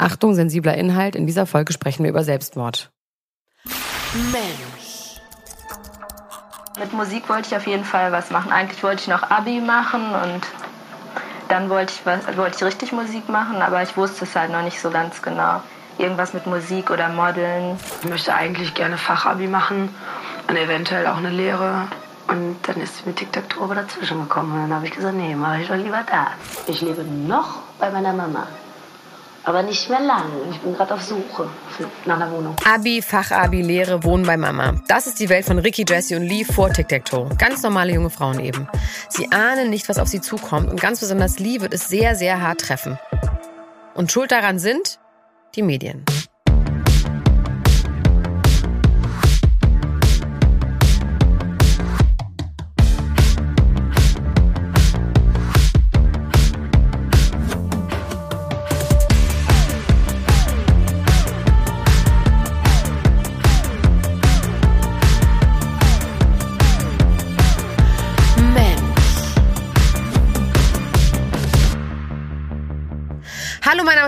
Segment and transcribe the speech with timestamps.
[0.00, 1.14] Achtung, sensibler Inhalt.
[1.14, 2.90] In dieser Folge sprechen wir über Selbstmord.
[4.32, 5.20] Mensch.
[6.78, 8.50] Mit Musik wollte ich auf jeden Fall was machen.
[8.50, 10.40] Eigentlich wollte ich noch Abi machen und
[11.48, 14.62] dann wollte ich, was, wollte ich richtig Musik machen, aber ich wusste es halt noch
[14.62, 15.60] nicht so ganz genau.
[15.98, 17.76] Irgendwas mit Musik oder Modeln.
[18.02, 19.94] Ich möchte eigentlich gerne Fachabi machen
[20.48, 21.88] und eventuell auch eine Lehre.
[22.28, 24.52] Und dann ist Tic-Tac-Toe aber dazwischen gekommen.
[24.52, 26.28] Und dann habe ich gesagt, nee, mache ich doch lieber da.
[26.68, 28.46] Ich lebe noch bei meiner Mama.
[29.44, 30.24] Aber nicht mehr lang.
[30.50, 31.48] Ich bin gerade auf Suche
[32.04, 32.56] nach einer Wohnung.
[32.64, 34.74] Abi, Fachabi, Lehre, Wohnen bei Mama.
[34.86, 37.30] Das ist die Welt von Ricky, Jessie und Lee vor Tic-Tac-Toe.
[37.38, 38.68] Ganz normale junge Frauen eben.
[39.08, 40.70] Sie ahnen nicht, was auf sie zukommt.
[40.70, 42.98] Und ganz besonders Lee wird es sehr, sehr hart treffen.
[43.94, 44.98] Und schuld daran sind
[45.54, 46.04] die Medien.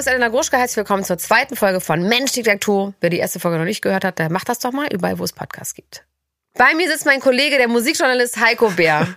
[0.03, 0.57] Ist Elena Gruschka.
[0.57, 2.93] Herzlich willkommen zur zweiten Folge von Mensch Diktatur.
[3.01, 5.25] Wer die erste Folge noch nicht gehört hat, der macht das doch mal überall, wo
[5.25, 6.05] es Podcasts gibt.
[6.55, 9.07] Bei mir sitzt mein Kollege, der Musikjournalist Heiko Bär.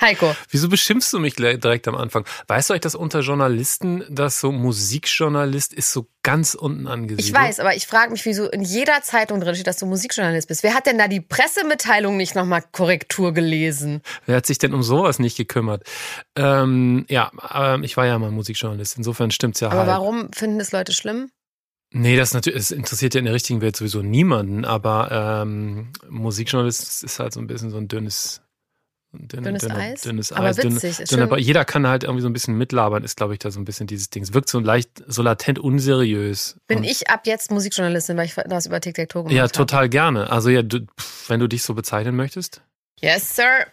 [0.00, 0.34] Heiko.
[0.50, 2.24] Wieso beschimpfst du mich direkt am Anfang?
[2.46, 7.28] Weißt du eigentlich, dass unter Journalisten das so Musikjournalist ist so ganz unten angesiedelt?
[7.28, 10.48] Ich weiß, aber ich frage mich, wieso in jeder Zeitung drin steht, dass du Musikjournalist
[10.48, 10.62] bist.
[10.62, 14.02] Wer hat denn da die Pressemitteilung nicht nochmal Korrektur gelesen?
[14.26, 15.84] Wer hat sich denn um sowas nicht gekümmert?
[16.36, 18.96] Ähm, ja, äh, ich war ja mal Musikjournalist.
[18.96, 19.88] Insofern stimmt's ja Aber halt.
[19.88, 21.30] warum finden das Leute schlimm?
[21.90, 27.02] Nee, das natürlich, es interessiert ja in der richtigen Welt sowieso niemanden, aber ähm, Musikjournalist
[27.02, 28.42] ist halt so ein bisschen so ein dünnes
[29.12, 30.00] Dünne, Dünnes dünne, Eis?
[30.02, 30.58] Dünnes Aber Eis.
[30.58, 33.32] witzig, dünne, ist dünne, aber jeder kann halt irgendwie so ein bisschen mitlabern, ist, glaube
[33.32, 34.22] ich, da so ein bisschen dieses Ding.
[34.22, 36.56] Es wirkt so leicht, so latent unseriös.
[36.66, 39.52] Bin ich ab jetzt Musikjournalistin, weil ich das über Tic-Tac-Toe gemacht Ja, habe?
[39.52, 40.30] total gerne.
[40.30, 40.80] Also ja, du,
[41.28, 42.60] wenn du dich so bezeichnen möchtest.
[43.00, 43.66] Yes, Sir.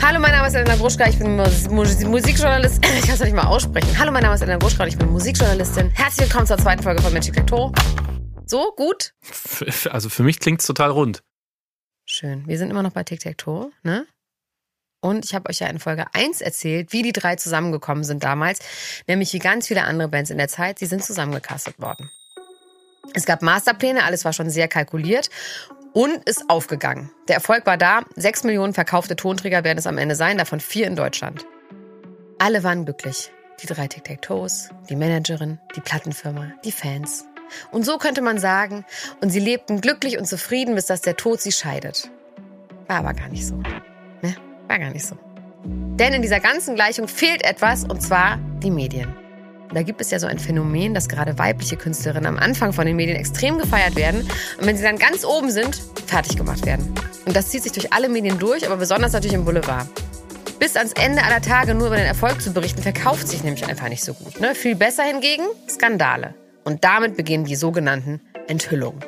[0.00, 2.90] Hallo, mein Name ist Elena Gruschka, ich bin Mus Mus Musikjournalistin.
[2.98, 3.98] Ich kann es nicht mal aussprechen.
[3.98, 5.90] Hallo, mein Name ist Elena Gruschka und ich bin Musikjournalistin.
[5.90, 7.72] Herzlich willkommen zur zweiten Folge von Mensch Tic-Tac-Toe.
[8.46, 9.12] So, gut?
[9.90, 11.22] Also für mich klingt's total rund.
[12.06, 12.46] Schön.
[12.46, 14.06] Wir sind immer noch bei Tic-Tac-Toe, ne?
[15.00, 18.60] Und ich habe euch ja in Folge 1 erzählt, wie die drei zusammengekommen sind damals.
[19.06, 20.78] Nämlich wie ganz viele andere Bands in der Zeit.
[20.78, 22.10] Sie sind zusammengecastet worden.
[23.14, 25.30] Es gab Masterpläne, alles war schon sehr kalkuliert
[25.92, 27.10] und ist aufgegangen.
[27.28, 28.02] Der Erfolg war da.
[28.14, 31.46] Sechs Millionen verkaufte Tonträger werden es am Ende sein, davon vier in Deutschland.
[32.38, 33.30] Alle waren glücklich.
[33.62, 37.26] Die drei Tic-Tac-Toes, die Managerin, die Plattenfirma, die Fans.
[37.70, 38.86] Und so könnte man sagen,
[39.20, 42.10] und sie lebten glücklich und zufrieden, bis dass der Tod sie scheidet.
[42.86, 43.60] War aber gar nicht so.
[44.70, 45.16] War gar nicht so.
[45.64, 49.12] Denn in dieser ganzen Gleichung fehlt etwas, und zwar die Medien.
[49.74, 52.94] Da gibt es ja so ein Phänomen, dass gerade weibliche Künstlerinnen am Anfang von den
[52.94, 54.20] Medien extrem gefeiert werden
[54.60, 56.94] und wenn sie dann ganz oben sind, fertig gemacht werden.
[57.26, 59.88] Und das zieht sich durch alle Medien durch, aber besonders natürlich im Boulevard.
[60.60, 63.88] Bis ans Ende aller Tage nur über den Erfolg zu berichten, verkauft sich nämlich einfach
[63.88, 64.40] nicht so gut.
[64.40, 64.54] Ne?
[64.54, 66.34] Viel besser hingegen Skandale.
[66.62, 69.00] Und damit beginnen die sogenannten Enthüllungen.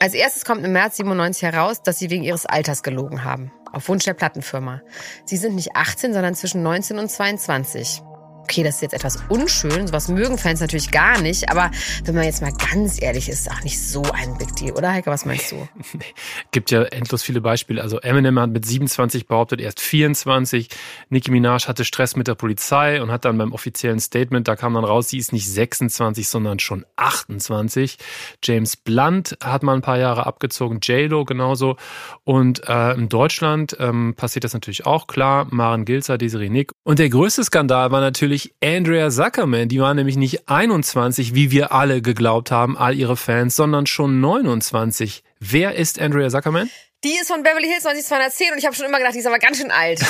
[0.00, 3.50] Als erstes kommt im März 97 heraus, dass sie wegen ihres Alters gelogen haben.
[3.72, 4.80] Auf Wunsch der Plattenfirma.
[5.24, 8.02] Sie sind nicht 18, sondern zwischen 19 und 22.
[8.48, 11.70] Okay, das ist jetzt etwas unschön, sowas mögen Fans natürlich gar nicht, aber
[12.04, 14.90] wenn man jetzt mal ganz ehrlich ist, ist auch nicht so ein Big Deal, oder
[14.90, 15.68] Heike, was meinst du?
[16.50, 17.82] Gibt ja endlos viele Beispiele.
[17.82, 20.68] Also Eminem hat mit 27 behauptet, erst 24.
[21.10, 24.74] Nicki Minaj hatte Stress mit der Polizei und hat dann beim offiziellen Statement, da kam
[24.74, 27.98] dann raus, sie ist nicht 26, sondern schon 28.
[28.42, 31.76] James Blunt hat mal ein paar Jahre abgezogen, J-Lo genauso.
[32.24, 35.46] Und äh, in Deutschland ähm, passiert das natürlich auch, klar.
[35.50, 36.72] Maren Gilzer, Desiree Nick.
[36.84, 39.68] Und der größte Skandal war natürlich Andrea Zuckerman.
[39.68, 44.20] Die war nämlich nicht 21, wie wir alle geglaubt haben, all ihre Fans, sondern schon
[44.20, 45.22] 29.
[45.40, 46.70] Wer ist Andrea Zuckerman?
[47.04, 49.38] Die ist von Beverly Hills 90210 und ich habe schon immer gedacht, die ist aber
[49.38, 50.00] ganz schön alt.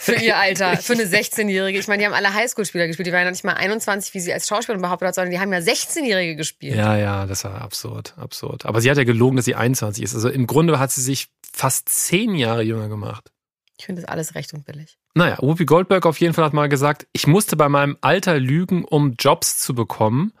[0.00, 1.78] Für ihr Alter, für eine 16-Jährige.
[1.78, 3.06] Ich meine, die haben alle Highschool-Spieler gespielt.
[3.08, 5.52] Die waren ja nicht mal 21, wie sie als Schauspielerin behauptet hat, sondern die haben
[5.52, 6.76] ja 16-Jährige gespielt.
[6.76, 8.64] Ja, ja, das war absurd, absurd.
[8.64, 10.14] Aber sie hat ja gelogen, dass sie 21 ist.
[10.14, 13.30] Also im Grunde hat sie sich fast zehn Jahre jünger gemacht.
[13.78, 14.98] Ich finde das alles recht und billig.
[15.18, 18.84] Naja, Whoopi Goldberg auf jeden Fall hat mal gesagt, ich musste bei meinem Alter lügen,
[18.84, 20.32] um Jobs zu bekommen.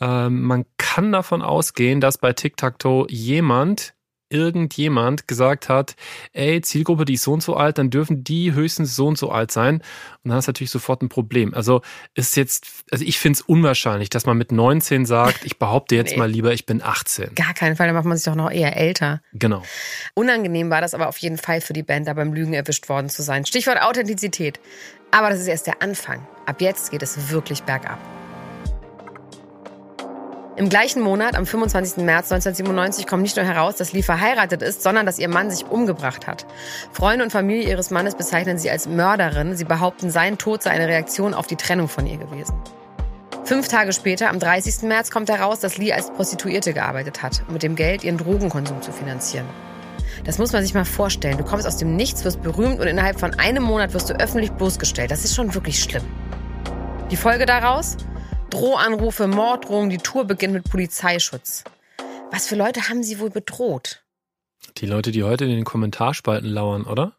[0.00, 3.93] Ähm, man kann davon ausgehen, dass bei Tic-Tac-Toe jemand
[4.34, 5.94] irgendjemand gesagt hat,
[6.32, 9.30] ey, Zielgruppe, die ist so und so alt, dann dürfen die höchstens so und so
[9.30, 9.76] alt sein.
[9.76, 11.54] Und dann hast du natürlich sofort ein Problem.
[11.54, 11.82] Also
[12.14, 16.12] ist jetzt, also ich finde es unwahrscheinlich, dass man mit 19 sagt, ich behaupte jetzt
[16.12, 16.18] nee.
[16.18, 17.34] mal lieber, ich bin 18.
[17.36, 19.22] Gar keinen Fall, dann macht man sich doch noch eher älter.
[19.32, 19.62] Genau.
[20.14, 23.08] Unangenehm war das aber auf jeden Fall für die Band, da beim Lügen erwischt worden
[23.08, 23.46] zu sein.
[23.46, 24.58] Stichwort Authentizität.
[25.12, 26.26] Aber das ist erst der Anfang.
[26.44, 28.00] Ab jetzt geht es wirklich bergab.
[30.56, 32.04] Im gleichen Monat, am 25.
[32.04, 35.66] März 1997, kommt nicht nur heraus, dass Lee verheiratet ist, sondern dass ihr Mann sich
[35.66, 36.46] umgebracht hat.
[36.92, 39.56] Freunde und Familie ihres Mannes bezeichnen sie als Mörderin.
[39.56, 42.54] Sie behaupten, sein Tod sei eine Reaktion auf die Trennung von ihr gewesen.
[43.42, 44.82] Fünf Tage später, am 30.
[44.82, 48.80] März, kommt heraus, dass Lee als Prostituierte gearbeitet hat, um mit dem Geld ihren Drogenkonsum
[48.80, 49.46] zu finanzieren.
[50.22, 51.36] Das muss man sich mal vorstellen.
[51.36, 54.52] Du kommst aus dem Nichts, wirst berühmt und innerhalb von einem Monat wirst du öffentlich
[54.52, 55.10] bloßgestellt.
[55.10, 56.04] Das ist schon wirklich schlimm.
[57.10, 57.96] Die Folge daraus?
[58.54, 61.64] Drohanrufe, Morddrohungen, die Tour beginnt mit Polizeischutz.
[62.30, 64.04] Was für Leute haben sie wohl bedroht?
[64.76, 67.16] Die Leute, die heute in den Kommentarspalten lauern, oder?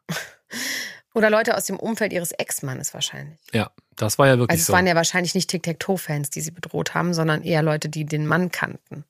[1.14, 3.38] oder Leute aus dem Umfeld ihres Ex-Mannes wahrscheinlich.
[3.52, 4.72] Ja, das war ja wirklich also es so.
[4.72, 8.26] Es waren ja wahrscheinlich nicht Tic-Tac-Toe-Fans, die sie bedroht haben, sondern eher Leute, die den
[8.28, 9.04] Mann kannten.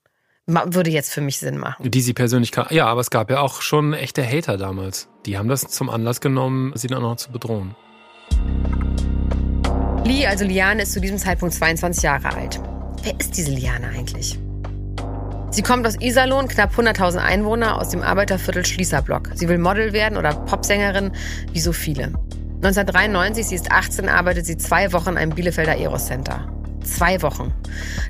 [0.47, 1.91] Würde jetzt für mich Sinn machen.
[1.91, 2.73] Die sie persönlich kannten.
[2.73, 5.09] Ja, aber es gab ja auch schon echte Hater damals.
[5.27, 7.75] Die haben das zum Anlass genommen, sie dann auch noch zu bedrohen.
[10.05, 12.61] Lee, also Liane, ist zu diesem Zeitpunkt 22 Jahre alt.
[13.01, 14.37] Wer ist diese Liane eigentlich?
[15.49, 19.31] Sie kommt aus Iserlohn, knapp 100.000 Einwohner, aus dem Arbeiterviertel Schließerblock.
[19.33, 21.11] Sie will Model werden oder Popsängerin,
[21.53, 22.13] wie so viele.
[22.57, 26.47] 1993, sie ist 18, arbeitet sie zwei Wochen einem Bielefelder Aerocenter.
[26.83, 27.51] Zwei Wochen.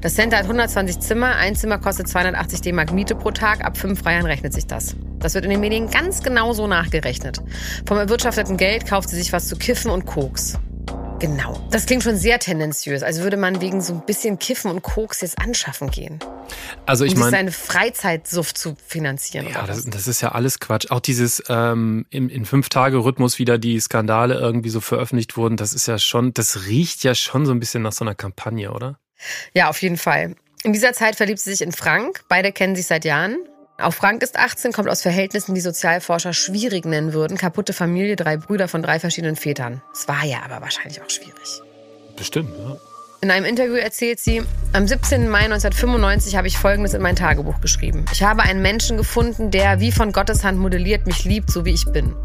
[0.01, 4.01] Das Center hat 120 Zimmer, ein Zimmer kostet 280 D-Mark Miete pro Tag, ab fünf
[4.01, 4.97] Freiern rechnet sich das.
[5.19, 7.41] Das wird in den Medien ganz genau so nachgerechnet.
[7.85, 10.59] Vom erwirtschafteten Geld kauft sie sich was zu kiffen und Koks.
[11.19, 11.59] Genau.
[11.71, 13.01] Das klingt schon sehr tendenziös.
[13.01, 16.19] Also würde man wegen so ein bisschen Kiffen und Koks jetzt anschaffen gehen.
[16.85, 19.47] Also ich um meine, seine Freizeitsuft zu finanzieren.
[19.47, 20.91] Ja, das, das, ist ja alles Quatsch.
[20.91, 25.55] Auch dieses ähm, im, in fünf Tage Rhythmus wieder die Skandale irgendwie so veröffentlicht wurden.
[25.55, 28.71] Das ist ja schon, das riecht ja schon so ein bisschen nach so einer Kampagne,
[28.71, 28.99] oder?
[29.53, 30.35] Ja, auf jeden Fall.
[30.63, 32.25] In dieser Zeit verliebt sie sich in Frank.
[32.27, 33.37] Beide kennen sich seit Jahren.
[33.77, 37.37] Auch Frank ist 18, kommt aus Verhältnissen, die Sozialforscher schwierig nennen würden.
[37.37, 39.81] Kaputte Familie, drei Brüder von drei verschiedenen Vätern.
[39.93, 41.61] Es war ja aber wahrscheinlich auch schwierig.
[42.15, 42.77] Bestimmt, ja.
[43.21, 45.27] In einem Interview erzählt sie, am 17.
[45.27, 48.05] Mai 1995 habe ich Folgendes in mein Tagebuch geschrieben.
[48.13, 51.73] Ich habe einen Menschen gefunden, der wie von Gottes Hand modelliert mich liebt, so wie
[51.73, 52.15] ich bin.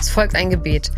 [0.00, 0.90] Es folgt ein Gebet.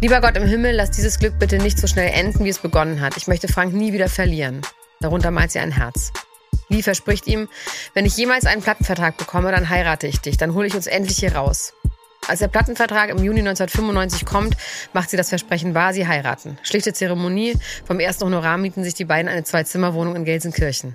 [0.00, 3.00] Lieber Gott im Himmel, lass dieses Glück bitte nicht so schnell enden, wie es begonnen
[3.00, 3.16] hat.
[3.16, 4.62] Ich möchte Frank nie wieder verlieren.
[5.00, 6.12] Darunter malt sie ein Herz.
[6.68, 7.48] Lee verspricht ihm,
[7.94, 11.18] wenn ich jemals einen Plattenvertrag bekomme, dann heirate ich dich, dann hole ich uns endlich
[11.18, 11.72] hier raus.
[12.26, 14.54] Als der Plattenvertrag im Juni 1995 kommt,
[14.92, 16.58] macht sie das Versprechen wahr, sie heiraten.
[16.62, 17.54] Schlichte Zeremonie,
[17.86, 20.94] vom ersten Honorar mieten sich die beiden eine Zwei-Zimmer-Wohnung in Gelsenkirchen.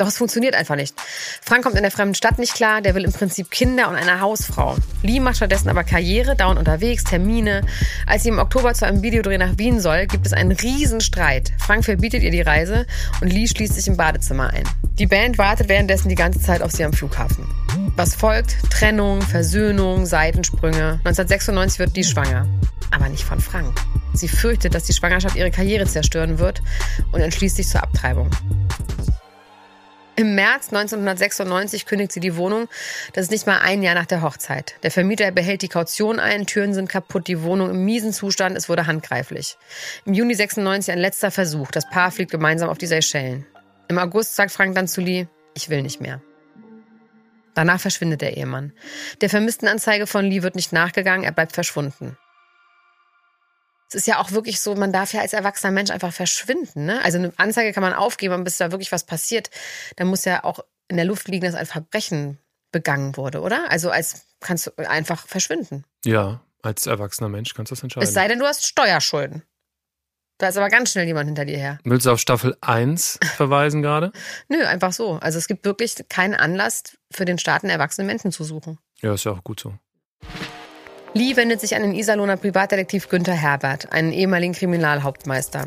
[0.00, 0.94] Doch es funktioniert einfach nicht.
[1.42, 4.22] Frank kommt in der fremden Stadt nicht klar, der will im Prinzip Kinder und eine
[4.22, 4.76] Hausfrau.
[5.02, 7.60] Lee macht stattdessen aber Karriere, dauernd unterwegs, Termine.
[8.06, 11.52] Als sie im Oktober zu einem Videodreh nach Wien soll, gibt es einen Riesenstreit.
[11.58, 12.86] Frank verbietet ihr die Reise
[13.20, 14.64] und Lee schließt sich im Badezimmer ein.
[14.98, 17.46] Die Band wartet währenddessen die ganze Zeit auf sie am Flughafen.
[17.94, 18.56] Was folgt?
[18.70, 21.00] Trennung, Versöhnung, Seitensprünge.
[21.04, 22.46] 1996 wird Lee schwanger.
[22.90, 23.78] Aber nicht von Frank.
[24.14, 26.62] Sie fürchtet, dass die Schwangerschaft ihre Karriere zerstören wird
[27.12, 28.30] und entschließt sich zur Abtreibung.
[30.20, 32.68] Im März 1996 kündigt sie die Wohnung.
[33.14, 34.74] Das ist nicht mal ein Jahr nach der Hochzeit.
[34.82, 38.68] Der Vermieter behält die Kaution ein, Türen sind kaputt, die Wohnung im miesen Zustand, es
[38.68, 39.56] wurde handgreiflich.
[40.04, 41.70] Im Juni 96 ein letzter Versuch.
[41.70, 43.46] Das Paar fliegt gemeinsam auf die Seychellen.
[43.88, 46.20] Im August sagt Frank dann zu Lee, ich will nicht mehr.
[47.54, 48.74] Danach verschwindet der Ehemann.
[49.22, 52.18] Der Vermisstenanzeige von Lee wird nicht nachgegangen, er bleibt verschwunden
[53.90, 56.86] es ist ja auch wirklich so, man darf ja als erwachsener Mensch einfach verschwinden.
[56.86, 57.02] Ne?
[57.02, 59.50] Also eine Anzeige kann man aufgeben, aber bis da wirklich was passiert,
[59.96, 62.38] dann muss ja auch in der Luft liegen, dass ein Verbrechen
[62.70, 63.68] begangen wurde, oder?
[63.68, 65.84] Also als kannst du einfach verschwinden.
[66.04, 68.06] Ja, als erwachsener Mensch kannst du das entscheiden.
[68.06, 69.42] Es sei denn, du hast Steuerschulden.
[70.38, 71.78] Da ist aber ganz schnell jemand hinter dir her.
[71.84, 74.12] Willst du auf Staffel 1 verweisen gerade?
[74.48, 75.14] Nö, einfach so.
[75.16, 78.78] Also es gibt wirklich keinen Anlass für den Staat, einen erwachsenen Menschen zu suchen.
[79.02, 79.74] Ja, ist ja auch gut so.
[81.12, 85.66] Lee wendet sich an den Iserlohner Privatdetektiv Günther Herbert, einen ehemaligen Kriminalhauptmeister.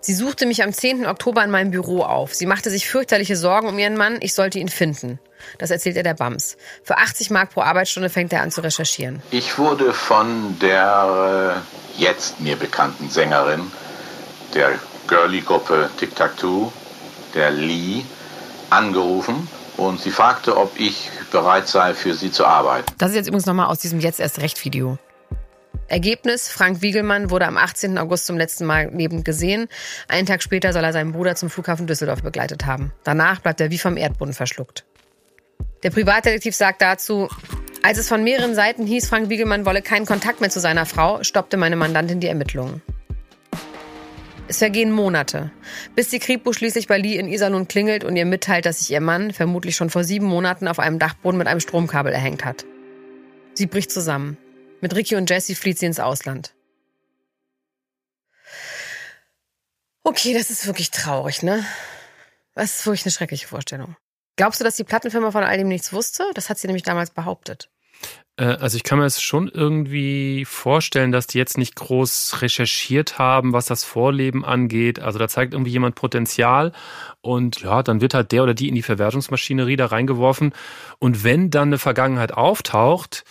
[0.00, 1.06] Sie suchte mich am 10.
[1.06, 2.34] Oktober in meinem Büro auf.
[2.34, 4.18] Sie machte sich fürchterliche Sorgen um ihren Mann.
[4.20, 5.18] Ich sollte ihn finden.
[5.58, 6.58] Das erzählt er der Bams.
[6.82, 9.22] Für 80 Mark pro Arbeitsstunde fängt er an zu recherchieren.
[9.30, 11.62] Ich wurde von der
[11.98, 13.70] äh, jetzt mir bekannten Sängerin
[14.52, 14.72] der
[15.08, 16.70] Girly-Gruppe Tic Tac Toe,
[17.34, 18.02] der Lee,
[18.68, 19.48] angerufen
[19.86, 22.86] und sie fragte, ob ich bereit sei, für sie zu arbeiten.
[22.98, 24.98] Das ist jetzt übrigens nochmal aus diesem Jetzt erst Recht Video.
[25.88, 27.98] Ergebnis, Frank Wiegelmann wurde am 18.
[27.98, 29.68] August zum letzten Mal lebend gesehen.
[30.08, 32.92] Einen Tag später soll er seinen Bruder zum Flughafen Düsseldorf begleitet haben.
[33.04, 34.84] Danach bleibt er wie vom Erdboden verschluckt.
[35.82, 37.28] Der Privatdetektiv sagt dazu,
[37.82, 41.22] als es von mehreren Seiten hieß, Frank Wiegelmann wolle keinen Kontakt mehr zu seiner Frau,
[41.24, 42.80] stoppte meine Mandantin die Ermittlungen.
[44.52, 45.50] Es vergehen Monate,
[45.94, 49.00] bis die Kripo schließlich bei Lee in Iserlohn klingelt und ihr mitteilt, dass sich ihr
[49.00, 52.66] Mann vermutlich schon vor sieben Monaten auf einem Dachboden mit einem Stromkabel erhängt hat.
[53.54, 54.36] Sie bricht zusammen.
[54.82, 56.52] Mit Ricky und Jesse flieht sie ins Ausland.
[60.04, 61.64] Okay, das ist wirklich traurig, ne?
[62.54, 63.96] Das ist wirklich eine schreckliche Vorstellung.
[64.36, 66.24] Glaubst du, dass die Plattenfirma von all dem nichts wusste?
[66.34, 67.70] Das hat sie nämlich damals behauptet.
[68.36, 73.18] Äh, also ich kann mir das schon irgendwie vorstellen, dass die jetzt nicht groß recherchiert
[73.18, 75.00] haben, was das Vorleben angeht.
[75.00, 76.72] Also da zeigt irgendwie jemand Potenzial
[77.20, 80.52] und ja, dann wird halt der oder die in die Verwertungsmaschinerie da reingeworfen.
[80.98, 83.24] Und wenn dann eine Vergangenheit auftaucht,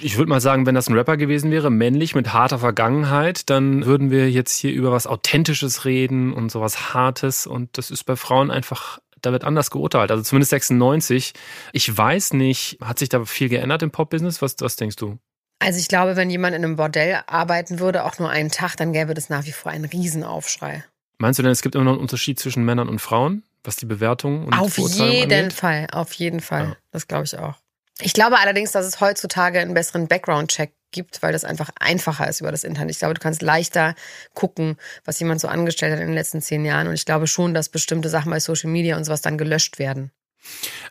[0.00, 3.84] ich würde mal sagen, wenn das ein Rapper gewesen wäre, männlich mit harter Vergangenheit, dann
[3.84, 7.48] würden wir jetzt hier über was Authentisches reden und sowas Hartes.
[7.48, 10.10] Und das ist bei Frauen einfach, da wird anders geurteilt.
[10.10, 11.32] Also zumindest 96.
[11.72, 14.42] Ich weiß nicht, hat sich da viel geändert im Pop-Business?
[14.42, 15.18] Was, was denkst du?
[15.58, 18.92] Also ich glaube, wenn jemand in einem Bordell arbeiten würde, auch nur einen Tag, dann
[18.92, 20.84] gäbe das nach wie vor einen Riesenaufschrei.
[21.18, 23.86] Meinst du denn, es gibt immer noch einen Unterschied zwischen Männern und Frauen, was die
[23.86, 25.52] Bewertung und Auf jeden angeht?
[25.54, 26.64] Fall, auf jeden Fall.
[26.64, 26.76] Ja.
[26.90, 27.54] Das glaube ich auch.
[28.00, 32.40] Ich glaube allerdings, dass es heutzutage einen besseren Background-Check gibt, weil das einfach einfacher ist
[32.40, 32.90] über das Internet.
[32.90, 33.94] Ich glaube, du kannst leichter
[34.34, 36.88] gucken, was jemand so angestellt hat in den letzten zehn Jahren.
[36.88, 40.10] Und ich glaube schon, dass bestimmte Sachen bei Social Media und sowas dann gelöscht werden.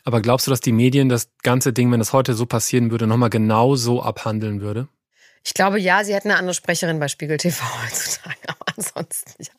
[0.04, 3.06] Aber glaubst du, dass die Medien das ganze Ding, wenn das heute so passieren würde,
[3.06, 4.88] nochmal genau so abhandeln würde?
[5.44, 9.52] Ich glaube ja, sie hätten eine andere Sprecherin bei Spiegel TV heutzutage, aber ansonsten ja.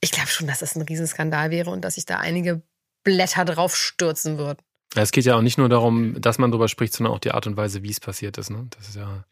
[0.00, 2.62] Ich glaube schon, dass das ein Riesenskandal wäre und dass sich da einige
[3.02, 4.58] Blätter drauf stürzen würden.
[4.94, 7.46] Es geht ja auch nicht nur darum, dass man darüber spricht, sondern auch die Art
[7.46, 8.50] und Weise, wie es passiert ist.
[8.50, 8.66] Ne?
[8.76, 9.24] Das ist ja.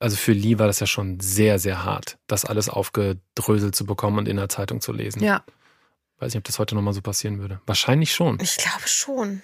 [0.00, 4.18] Also für Lee war das ja schon sehr, sehr hart, das alles aufgedröselt zu bekommen
[4.18, 5.22] und in der Zeitung zu lesen.
[5.22, 5.44] Ja.
[6.18, 7.60] Weiß nicht, ob das heute nochmal so passieren würde.
[7.64, 8.38] Wahrscheinlich schon.
[8.40, 9.42] Ich glaube schon.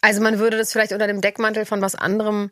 [0.00, 2.50] Also man würde das vielleicht unter dem Deckmantel von was anderem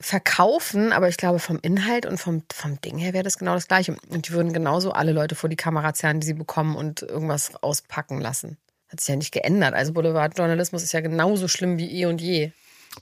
[0.00, 3.68] verkaufen, aber ich glaube, vom Inhalt und vom, vom Ding her wäre das genau das
[3.68, 3.96] Gleiche.
[4.08, 7.54] Und die würden genauso alle Leute vor die Kamera zerren, die sie bekommen und irgendwas
[7.62, 8.56] auspacken lassen.
[8.90, 9.74] Hat sich ja nicht geändert.
[9.74, 12.50] Also Boulevardjournalismus ist ja genauso schlimm wie eh und je.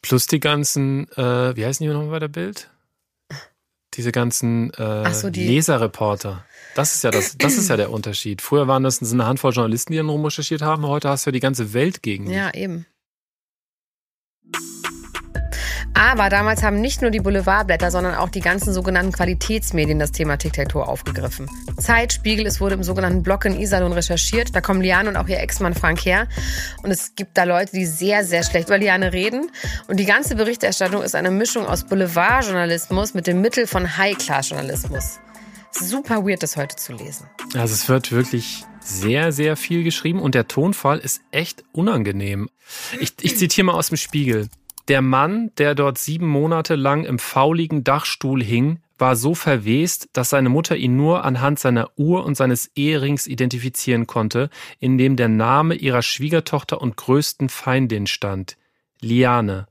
[0.03, 2.71] Plus die ganzen, äh, wie heißen die nochmal bei der Bild?
[3.95, 6.45] Diese ganzen äh, so, die Leserreporter.
[6.75, 8.43] Das ist ja das, das ist ja der Unterschied.
[8.43, 10.87] Früher waren das eine Handvoll Journalisten, die dann rumrecherchiert haben.
[10.87, 12.37] Heute hast du ja die ganze Welt gegen dich.
[12.37, 12.87] Ja, eben.
[15.99, 20.37] Aber damals haben nicht nur die Boulevardblätter, sondern auch die ganzen sogenannten Qualitätsmedien das Thema
[20.37, 21.51] Tic-Tac-Toe aufgegriffen.
[21.77, 24.55] Zeit, Spiegel, es wurde im sogenannten Blog in Iserlohn recherchiert.
[24.55, 26.29] Da kommen Liane und auch ihr Ex-Mann Frank her.
[26.85, 29.51] Und es gibt da Leute, die sehr, sehr schlecht über Liane reden.
[29.89, 35.19] Und die ganze Berichterstattung ist eine Mischung aus Boulevardjournalismus mit dem Mittel von High-Class-Journalismus.
[35.73, 37.27] Super weird, das heute zu lesen.
[37.55, 42.49] Also es wird wirklich sehr, sehr viel geschrieben und der Tonfall ist echt unangenehm.
[43.01, 44.49] Ich, ich zitiere mal aus dem Spiegel.
[44.89, 50.31] Der Mann, der dort sieben Monate lang im fauligen Dachstuhl hing, war so verwest, dass
[50.31, 55.29] seine Mutter ihn nur anhand seiner Uhr und seines Eherings identifizieren konnte, in dem der
[55.29, 58.57] Name ihrer Schwiegertochter und größten Feindin stand.
[59.01, 59.69] Liane.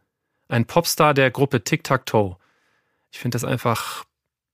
[0.47, 2.37] Ein Popstar der Gruppe Tic Tac Toe.
[3.11, 4.05] Ich finde das einfach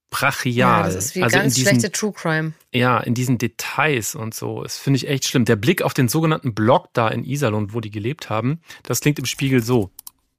[0.10, 0.54] brachial.
[0.56, 2.54] Ja, das ist wie also ganz diesen, schlechte True Crime.
[2.72, 4.64] Ja, in diesen Details und so.
[4.64, 5.46] Das finde ich echt schlimm.
[5.46, 9.20] Der Blick auf den sogenannten Block da in Iserlohn, wo die gelebt haben, das klingt
[9.20, 9.92] im Spiegel so.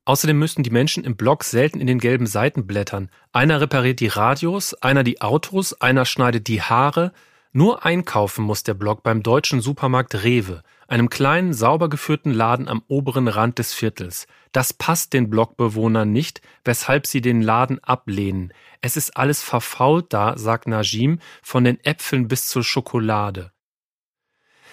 [0.07, 3.11] Außerdem müssten die Menschen im Block selten in den gelben Seiten blättern.
[3.33, 7.13] Einer repariert die Radios, einer die Autos, einer schneidet die Haare.
[7.53, 12.83] Nur einkaufen muss der Block beim deutschen Supermarkt Rewe, einem kleinen, sauber geführten Laden am
[12.89, 14.27] oberen Rand des Viertels.
[14.53, 18.53] Das passt den Blockbewohnern nicht, weshalb sie den Laden ablehnen.
[18.83, 23.53] Es ist alles verfault da, sagt Najim, von den Äpfeln bis zur Schokolade.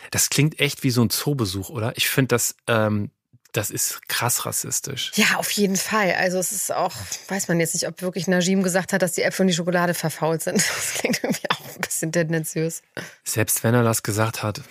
[0.10, 1.96] Das klingt echt wie so ein Zoobesuch, oder?
[1.96, 3.12] Ich finde das ähm,
[3.52, 5.12] das ist krass rassistisch.
[5.16, 6.14] Ja, auf jeden Fall.
[6.14, 6.94] Also es ist auch,
[7.28, 9.94] weiß man jetzt nicht, ob wirklich Najim gesagt hat, dass die Äpfel und die Schokolade
[9.94, 10.64] verfault sind.
[10.82, 12.82] Das klingt irgendwie auch ein bisschen tendenziös.
[13.24, 14.62] Selbst wenn er das gesagt hat,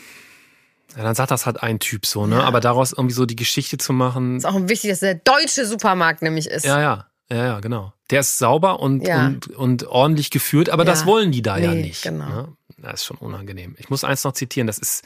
[0.97, 2.37] ja, dann sagt das halt ein Typ so, ne?
[2.37, 2.45] Ja.
[2.45, 4.39] Aber daraus irgendwie so die Geschichte zu machen.
[4.39, 6.65] Ist auch wichtig, dass der deutsche Supermarkt nämlich ist.
[6.65, 7.07] Ja, ja.
[7.31, 7.93] Ja, ja, genau.
[8.11, 9.27] Der ist sauber und, ja.
[9.27, 12.03] und, und ordentlich geführt, aber das wollen die da nee, ja nicht.
[12.03, 12.29] Genau.
[12.29, 12.57] Ne?
[12.79, 13.77] Das ist schon unangenehm.
[13.79, 15.05] Ich muss eins noch zitieren, das ist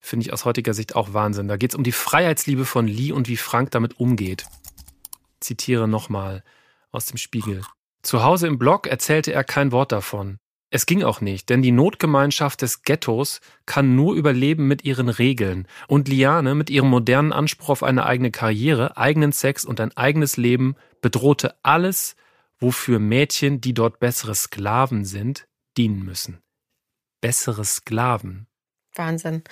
[0.00, 1.48] Finde ich aus heutiger Sicht auch Wahnsinn.
[1.48, 4.46] Da geht es um die Freiheitsliebe von Lee und wie Frank damit umgeht.
[5.40, 6.42] Zitiere nochmal
[6.90, 7.62] aus dem Spiegel.
[8.02, 10.38] Zu Hause im Blog erzählte er kein Wort davon.
[10.72, 15.66] Es ging auch nicht, denn die Notgemeinschaft des Ghettos kann nur überleben mit ihren Regeln.
[15.88, 20.36] Und Liane mit ihrem modernen Anspruch auf eine eigene Karriere, eigenen Sex und ein eigenes
[20.36, 22.14] Leben bedrohte alles,
[22.60, 26.40] wofür Mädchen, die dort bessere Sklaven sind, dienen müssen.
[27.20, 28.46] Bessere Sklaven.
[29.00, 29.42] Wahnsinn.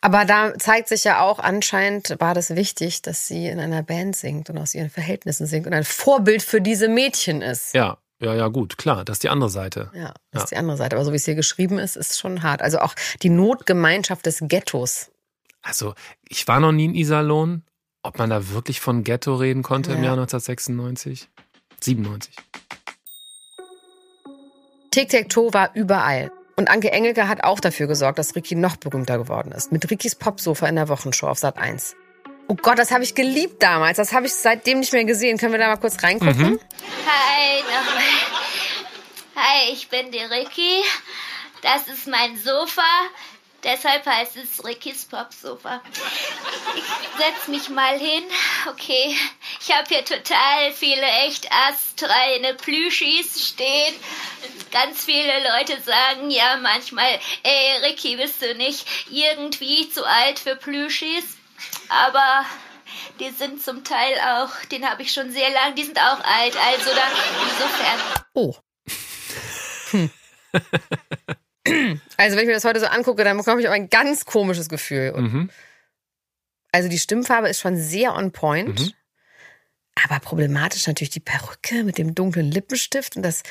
[0.00, 4.16] Aber da zeigt sich ja auch, anscheinend war das wichtig, dass sie in einer Band
[4.16, 7.74] singt und aus ihren Verhältnissen singt und ein Vorbild für diese Mädchen ist.
[7.74, 9.90] Ja, ja, ja, gut, klar, das ist die andere Seite.
[9.94, 10.44] Ja, das ja.
[10.44, 10.96] ist die andere Seite.
[10.96, 12.62] Aber so wie es hier geschrieben ist, ist schon hart.
[12.62, 15.10] Also auch die Notgemeinschaft des Ghettos.
[15.60, 15.94] Also,
[16.28, 17.62] ich war noch nie in Iserlohn.
[18.02, 19.96] Ob man da wirklich von Ghetto reden konnte ja.
[19.96, 21.28] im Jahr 1996?
[21.80, 22.34] 97.
[24.90, 26.30] Tic-Tac-Toe war überall.
[26.56, 29.72] Und Anke Engelke hat auch dafür gesorgt, dass Ricky noch berühmter geworden ist.
[29.72, 31.96] Mit Rickys Popsofa in der Wochenshow auf Sat 1.
[32.46, 33.96] Oh Gott, das habe ich geliebt damals.
[33.96, 35.38] Das habe ich seitdem nicht mehr gesehen.
[35.38, 36.52] Können wir da mal kurz reingucken?
[36.52, 36.60] Mhm.
[37.06, 38.02] Hi, nochmal.
[39.34, 40.82] Hi, ich bin die Ricky.
[41.62, 42.82] Das ist mein Sofa.
[43.64, 45.82] Deshalb heißt es Rickys Popsofa.
[46.76, 46.84] Ich
[47.18, 48.24] setz mich mal hin.
[48.68, 49.16] Okay,
[49.60, 53.94] ich habe hier total viele echt astreine Plüschis stehen.
[54.70, 60.56] Ganz viele Leute sagen ja manchmal, ey Ricky, bist du nicht irgendwie zu alt für
[60.56, 61.24] Plüschis?
[61.88, 62.44] Aber
[63.18, 66.54] die sind zum Teil auch, den habe ich schon sehr lang, die sind auch alt.
[66.56, 67.12] Also dann
[67.48, 68.00] insofern.
[68.34, 68.54] Oh.
[70.90, 71.03] Hm.
[71.66, 74.68] Also wenn ich mir das heute so angucke, dann bekomme ich auch ein ganz komisches
[74.68, 75.12] Gefühl.
[75.16, 75.50] Mhm.
[76.72, 78.80] Also die Stimmfarbe ist schon sehr on point.
[78.80, 78.92] Mhm.
[80.04, 83.42] Aber problematisch natürlich die Perücke mit dem dunklen Lippenstift und das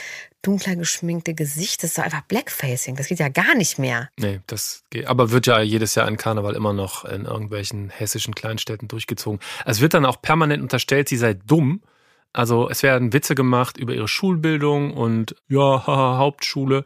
[0.41, 1.82] dunkler geschminkte Gesicht.
[1.82, 2.96] Das ist doch einfach Blackfacing.
[2.98, 4.10] Das geht ja gar nicht mehr.
[4.20, 5.08] Nee, das geht.
[5.08, 9.39] Aber wird ja jedes Jahr in Karneval immer noch in irgendwelchen hessischen Kleinstädten durchgezogen.
[9.65, 11.82] Es wird dann auch permanent unterstellt, sie sei dumm.
[12.34, 16.84] Also es werden Witze gemacht über ihre Schulbildung und ja, haha, Hauptschule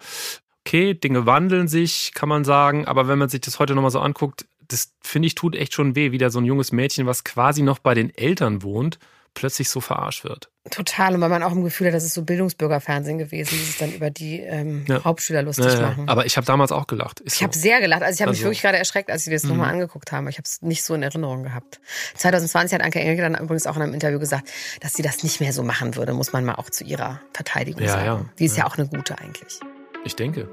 [0.67, 4.01] okay, Dinge wandeln sich, kann man sagen, aber wenn man sich das heute nochmal so
[4.01, 7.23] anguckt, das finde ich tut echt schon weh, wie da so ein junges Mädchen, was
[7.23, 8.99] quasi noch bei den Eltern wohnt,
[9.33, 10.49] plötzlich so verarscht wird.
[10.69, 13.77] Total, und weil man auch im Gefühl hat, das ist so Bildungsbürgerfernsehen gewesen, die sich
[13.77, 15.01] dann über die ähm, ja.
[15.05, 15.81] Hauptschüler lustig ja, ja.
[15.87, 16.09] machen.
[16.09, 17.21] Aber ich habe damals auch gelacht.
[17.21, 17.45] Ist ich so.
[17.45, 18.01] habe sehr gelacht.
[18.01, 18.39] Also ich habe also.
[18.39, 19.51] mich wirklich gerade erschreckt, als ich das mhm.
[19.51, 20.29] nochmal angeguckt habe.
[20.29, 21.79] Ich habe es nicht so in Erinnerung gehabt.
[22.15, 24.49] 2020 hat Anke Engelke dann übrigens auch in einem Interview gesagt,
[24.81, 27.87] dass sie das nicht mehr so machen würde, muss man mal auch zu ihrer Verteidigung
[27.87, 28.29] sagen.
[28.37, 28.65] Die ist ja.
[28.65, 29.61] auch eine gute eigentlich.
[30.03, 30.49] Ich denke.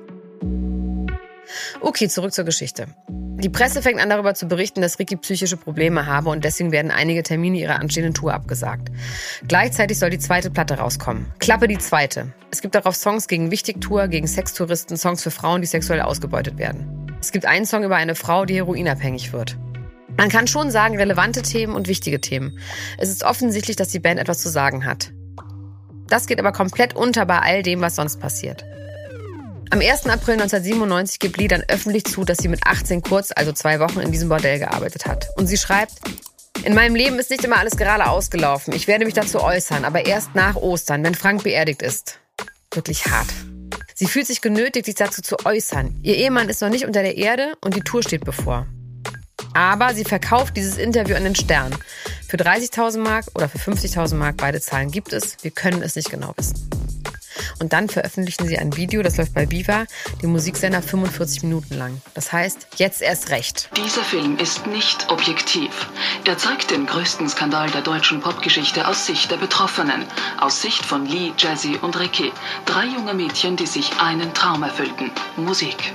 [1.81, 2.87] Okay, zurück zur Geschichte.
[3.09, 6.91] Die Presse fängt an darüber zu berichten, dass Ricky psychische Probleme habe und deswegen werden
[6.91, 8.89] einige Termine ihrer anstehenden Tour abgesagt.
[9.47, 11.27] Gleichzeitig soll die zweite Platte rauskommen.
[11.41, 12.33] Klappe die zweite.
[12.51, 17.17] Es gibt darauf Songs gegen Wichtigtour, gegen Sextouristen, Songs für Frauen, die sexuell ausgebeutet werden.
[17.21, 19.59] Es gibt einen Song über eine Frau, die heroinabhängig wird.
[20.17, 22.59] Man kann schon sagen, relevante Themen und wichtige Themen.
[22.99, 25.13] Es ist offensichtlich, dass die Band etwas zu sagen hat.
[26.07, 28.65] Das geht aber komplett unter bei all dem, was sonst passiert.
[29.71, 30.07] Am 1.
[30.07, 34.01] April 1997 gibt Lee dann öffentlich zu, dass sie mit 18 kurz, also zwei Wochen,
[34.01, 35.29] in diesem Bordell gearbeitet hat.
[35.37, 35.95] Und sie schreibt,
[36.65, 38.73] in meinem Leben ist nicht immer alles gerade ausgelaufen.
[38.75, 42.21] Ich werde mich dazu äußern, aber erst nach Ostern, wenn Frank beerdigt ist.
[42.73, 43.29] Wirklich hart.
[43.95, 45.99] Sie fühlt sich genötigt, sich dazu zu äußern.
[46.03, 48.67] Ihr Ehemann ist noch nicht unter der Erde und die Tour steht bevor.
[49.55, 51.75] Aber sie verkauft dieses Interview an den Stern.
[52.29, 55.37] Für 30.000 Mark oder für 50.000 Mark, beide Zahlen gibt es.
[55.43, 56.84] Wir können es nicht genau wissen.
[57.61, 59.85] Und dann veröffentlichen sie ein Video, das läuft bei Viva,
[60.23, 62.01] dem Musiksender 45 Minuten lang.
[62.15, 63.71] Das heißt, jetzt erst recht.
[63.77, 65.89] Dieser Film ist nicht objektiv.
[66.27, 70.05] Er zeigt den größten Skandal der deutschen Popgeschichte aus Sicht der Betroffenen.
[70.41, 72.33] Aus Sicht von Lee, Jazzy und Ricky.
[72.67, 75.11] Drei junge Mädchen, die sich einen Traum erfüllten.
[75.37, 75.93] Musik.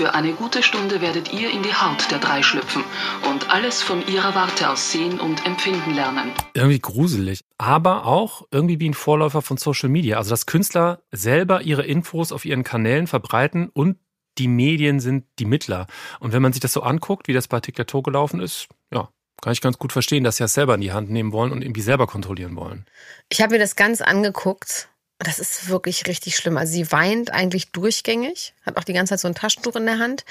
[0.00, 2.82] Für eine gute Stunde werdet ihr in die Haut der drei schlüpfen
[3.28, 6.32] und alles von ihrer Warte aus sehen und empfinden lernen.
[6.54, 10.16] Irgendwie gruselig, aber auch irgendwie wie ein Vorläufer von Social Media.
[10.16, 13.98] Also, dass Künstler selber ihre Infos auf ihren Kanälen verbreiten und
[14.38, 15.86] die Medien sind die Mittler.
[16.18, 19.10] Und wenn man sich das so anguckt, wie das bei TikTok gelaufen ist, ja,
[19.42, 21.60] kann ich ganz gut verstehen, dass sie das selber in die Hand nehmen wollen und
[21.60, 22.86] irgendwie selber kontrollieren wollen.
[23.28, 24.88] Ich habe mir das ganz angeguckt
[25.24, 26.56] das ist wirklich richtig schlimm.
[26.56, 29.98] Also sie weint eigentlich durchgängig, hat auch die ganze Zeit so ein Taschentuch in der
[29.98, 30.24] Hand.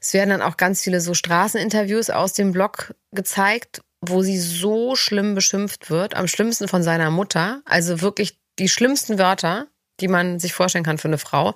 [0.00, 4.96] Es werden dann auch ganz viele so Straßeninterviews aus dem Blog gezeigt, wo sie so
[4.96, 6.14] schlimm beschimpft wird.
[6.14, 7.62] Am schlimmsten von seiner Mutter.
[7.66, 9.66] Also wirklich die schlimmsten Wörter,
[10.00, 11.54] die man sich vorstellen kann für eine Frau.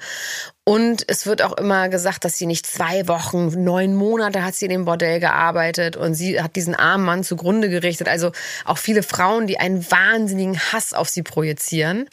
[0.65, 4.67] Und es wird auch immer gesagt, dass sie nicht zwei Wochen, neun Monate hat sie
[4.67, 8.09] in dem Bordell gearbeitet und sie hat diesen armen Mann zugrunde gerichtet.
[8.09, 8.33] Also
[8.65, 12.09] auch viele Frauen, die einen wahnsinnigen Hass auf sie projizieren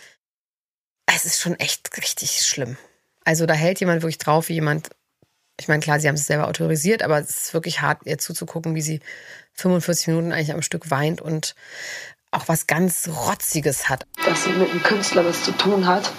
[1.06, 2.78] es ist schon echt richtig schlimm.
[3.24, 4.90] Also da hält jemand wirklich drauf, wie jemand,
[5.60, 8.76] ich meine, klar, sie haben es selber autorisiert, aber es ist wirklich hart, ihr zuzugucken,
[8.76, 9.00] wie sie
[9.54, 11.56] 45 Minuten eigentlich am Stück weint und
[12.32, 14.06] auch was ganz Rotziges hat.
[14.26, 16.12] Dass sie mit einem Künstler was zu tun hat,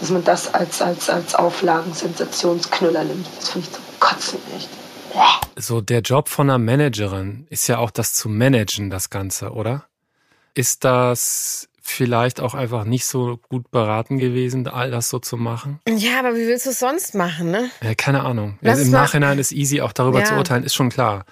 [0.00, 4.68] dass man das als, als, als Auflagen Sensationsknüller nimmt, das finde ich zum Kotzen echt.
[5.56, 9.86] so der Job von einer Managerin ist ja auch das zu managen, das Ganze, oder?
[10.54, 15.80] Ist das vielleicht auch einfach nicht so gut beraten gewesen, all das so zu machen?
[15.88, 17.70] Ja, aber wie willst du es sonst machen, ne?
[17.82, 18.58] Ja, keine Ahnung.
[18.60, 20.24] Lass Im Nachhinein ist easy, auch darüber Ja.
[20.26, 21.24] zu urteilen, ist schon klar.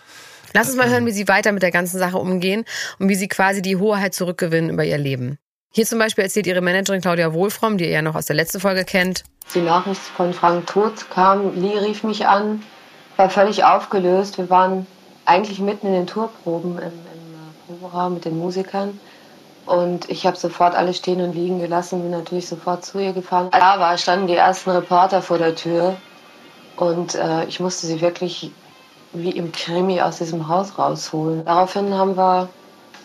[0.54, 2.64] Lass uns mal hören, wie sie weiter mit der ganzen Sache umgehen
[3.00, 5.38] und wie sie quasi die Hoheit zurückgewinnen über ihr Leben.
[5.72, 8.60] Hier zum Beispiel erzählt ihre Managerin Claudia Wohlfromm, die ihr ja noch aus der letzten
[8.60, 9.24] Folge kennt.
[9.54, 12.62] Die Nachricht von Frank Tod kam, Lee rief mich an,
[13.16, 14.38] war völlig aufgelöst.
[14.38, 14.86] Wir waren
[15.24, 19.00] eigentlich mitten in den Tourproben im, im äh, Proberaum mit den Musikern.
[19.66, 23.48] Und ich habe sofort alles stehen und liegen gelassen, bin natürlich sofort zu ihr gefahren.
[23.50, 25.96] Da war, standen die ersten Reporter vor der Tür
[26.76, 28.50] und äh, ich musste sie wirklich
[29.12, 31.44] wie im Krimi aus diesem Haus rausholen.
[31.44, 32.48] Daraufhin haben wir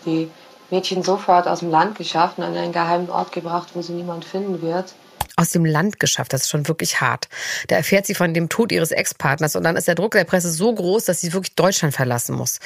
[0.04, 0.28] die
[0.70, 4.24] Mädchen sofort aus dem Land geschafft und an einen geheimen Ort gebracht, wo sie niemand
[4.24, 4.94] finden wird.
[5.36, 7.28] Aus dem Land geschafft, das ist schon wirklich hart.
[7.68, 10.50] Da erfährt sie von dem Tod ihres Ex-Partners und dann ist der Druck der Presse
[10.50, 12.58] so groß, dass sie wirklich Deutschland verlassen muss.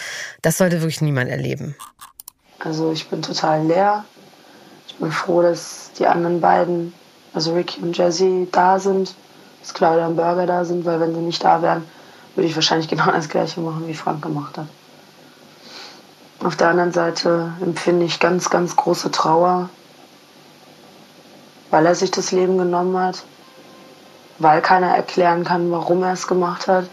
[0.42, 1.76] Das sollte wirklich niemand erleben.
[2.64, 4.04] Also ich bin total leer.
[4.88, 6.94] Ich bin froh, dass die anderen beiden,
[7.34, 9.14] also Ricky und Jazzy, da sind,
[9.60, 11.84] dass Claudia und Burger da sind, weil wenn sie nicht da wären,
[12.34, 14.66] würde ich wahrscheinlich genau das gleiche machen, wie Frank gemacht hat.
[16.42, 19.68] Auf der anderen Seite empfinde ich ganz, ganz große Trauer,
[21.70, 23.24] weil er sich das Leben genommen hat,
[24.38, 26.86] weil keiner erklären kann, warum er es gemacht hat.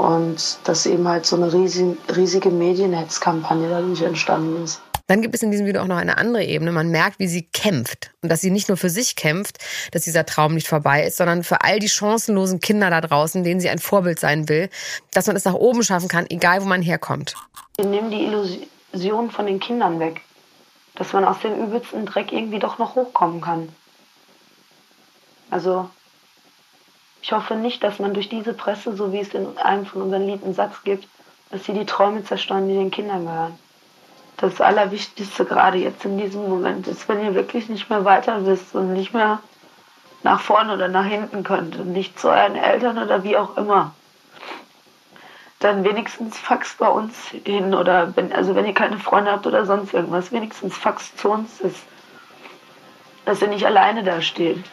[0.00, 4.80] Und dass eben halt so eine riesige, riesige Medienhetzkampagne dadurch entstanden ist.
[5.08, 6.72] Dann gibt es in diesem Video auch noch eine andere Ebene.
[6.72, 8.10] Man merkt, wie sie kämpft.
[8.22, 9.58] Und dass sie nicht nur für sich kämpft,
[9.92, 13.60] dass dieser Traum nicht vorbei ist, sondern für all die chancenlosen Kinder da draußen, denen
[13.60, 14.70] sie ein Vorbild sein will,
[15.12, 17.34] dass man es nach oben schaffen kann, egal wo man herkommt.
[17.76, 20.22] Wir nehmen die Illusion von den Kindern weg.
[20.94, 23.68] Dass man aus dem übelsten Dreck irgendwie doch noch hochkommen kann.
[25.50, 25.90] Also,
[27.22, 30.26] ich hoffe nicht, dass man durch diese Presse, so wie es in einem von unseren
[30.26, 31.06] Lied Satz gibt,
[31.50, 33.58] dass sie die Träume zerstören, die den Kindern gehören.
[34.38, 38.74] Das Allerwichtigste gerade jetzt in diesem Moment ist, wenn ihr wirklich nicht mehr weiter wisst
[38.74, 39.40] und nicht mehr
[40.22, 43.94] nach vorne oder nach hinten könnt und nicht zu euren Eltern oder wie auch immer,
[45.58, 49.66] dann wenigstens faxt bei uns hin oder wenn, also wenn ihr keine Freunde habt oder
[49.66, 51.74] sonst irgendwas, wenigstens faxt zu uns, dass,
[53.26, 54.64] dass ihr nicht alleine da steht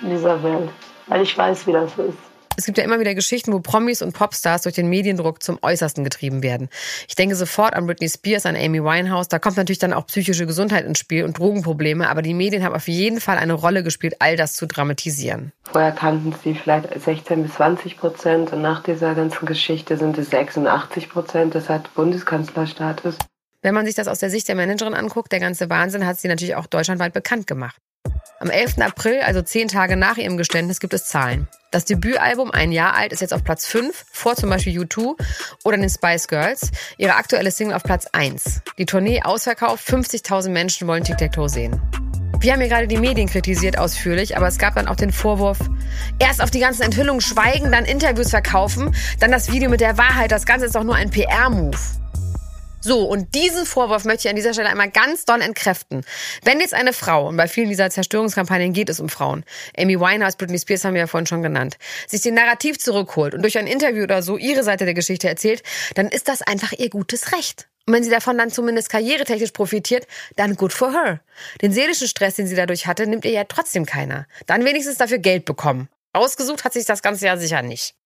[0.00, 0.70] in dieser Welt.
[1.06, 2.18] Weil ich weiß, wie das ist.
[2.58, 6.04] Es gibt ja immer wieder Geschichten, wo Promis und Popstars durch den Mediendruck zum Äußersten
[6.04, 6.70] getrieben werden.
[7.06, 9.28] Ich denke sofort an Britney Spears, an Amy Winehouse.
[9.28, 12.08] Da kommt natürlich dann auch psychische Gesundheit ins Spiel und Drogenprobleme.
[12.08, 15.52] Aber die Medien haben auf jeden Fall eine Rolle gespielt, all das zu dramatisieren.
[15.64, 20.30] Vorher kannten sie vielleicht 16 bis 20 Prozent und nach dieser ganzen Geschichte sind es
[20.30, 21.54] 86 Prozent.
[21.54, 23.16] Das hat Bundeskanzlerstatus.
[23.60, 26.28] Wenn man sich das aus der Sicht der Managerin anguckt, der ganze Wahnsinn hat sie
[26.28, 27.76] natürlich auch deutschlandweit bekannt gemacht.
[28.38, 28.78] Am 11.
[28.80, 31.48] April, also zehn Tage nach ihrem Geständnis, gibt es Zahlen.
[31.70, 35.14] Das Debütalbum, ein Jahr alt, ist jetzt auf Platz 5, vor zum Beispiel U2
[35.64, 36.70] oder den Spice Girls.
[36.98, 38.60] Ihre aktuelle Single auf Platz 1.
[38.76, 41.80] Die Tournee ausverkauft, 50.000 Menschen wollen Tic-Tac-Toe sehen.
[42.38, 45.58] Wir haben hier gerade die Medien kritisiert ausführlich, aber es gab dann auch den Vorwurf,
[46.18, 50.30] erst auf die ganzen Enthüllungen schweigen, dann Interviews verkaufen, dann das Video mit der Wahrheit,
[50.30, 51.78] das Ganze ist doch nur ein PR-Move.
[52.86, 56.04] So, und diesen Vorwurf möchte ich an dieser Stelle einmal ganz doll entkräften.
[56.44, 59.42] Wenn jetzt eine Frau, und bei vielen dieser Zerstörungskampagnen geht es um Frauen,
[59.76, 63.42] Amy Winehouse, Britney Spears haben wir ja vorhin schon genannt, sich den Narrativ zurückholt und
[63.42, 65.64] durch ein Interview oder so ihre Seite der Geschichte erzählt,
[65.96, 67.66] dann ist das einfach ihr gutes Recht.
[67.86, 71.20] Und wenn sie davon dann zumindest karrieretechnisch profitiert, dann good for her.
[71.62, 74.28] Den seelischen Stress, den sie dadurch hatte, nimmt ihr ja trotzdem keiner.
[74.46, 75.88] Dann wenigstens dafür Geld bekommen.
[76.12, 77.96] Ausgesucht hat sich das ganze ja sicher nicht.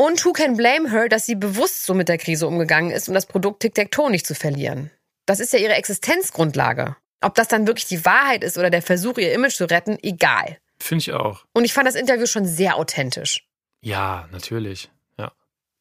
[0.00, 3.14] Und who can blame her, dass sie bewusst so mit der Krise umgegangen ist, um
[3.14, 4.90] das Produkt Tic-Tac-Toe nicht zu verlieren?
[5.26, 6.96] Das ist ja ihre Existenzgrundlage.
[7.20, 10.56] Ob das dann wirklich die Wahrheit ist oder der Versuch, ihr Image zu retten, egal.
[10.78, 11.44] Finde ich auch.
[11.52, 13.46] Und ich fand das Interview schon sehr authentisch.
[13.82, 14.90] Ja, natürlich.
[15.18, 15.32] Ja.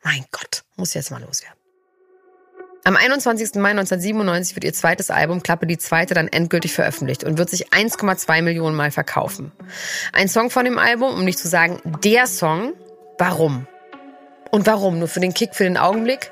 [0.03, 1.57] Mein Gott, muss jetzt mal loswerden.
[2.83, 3.55] Am 21.
[3.55, 7.69] Mai 1997 wird ihr zweites Album Klappe die zweite dann endgültig veröffentlicht und wird sich
[7.69, 9.53] 1,2 Millionen Mal verkaufen.
[10.11, 12.73] Ein Song von dem Album, um nicht zu sagen der Song,
[13.19, 13.67] Warum?
[14.51, 14.99] Und warum?
[14.99, 16.31] Nur für den Kick, für den Augenblick?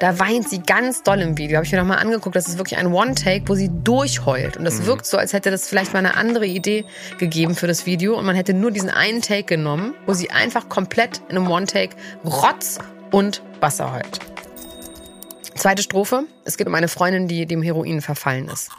[0.00, 1.56] Da weint sie ganz doll im Video.
[1.56, 2.36] Habe ich mir nochmal angeguckt.
[2.36, 4.56] Das ist wirklich ein One-Take, wo sie durchheult.
[4.56, 6.84] Und das wirkt so, als hätte das vielleicht mal eine andere Idee
[7.18, 8.16] gegeben für das Video.
[8.16, 11.96] Und man hätte nur diesen einen Take genommen, wo sie einfach komplett in einem One-Take
[12.24, 12.78] Rotz
[13.10, 14.20] und Wasser heult.
[15.56, 16.24] Zweite Strophe.
[16.44, 18.70] Es geht um eine Freundin, die dem Heroin verfallen ist.